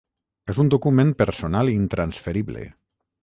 És 0.53 0.59
un 0.63 0.71
document 0.73 1.11
personal 1.19 1.71
i 1.73 1.77
intransferible. 1.83 2.65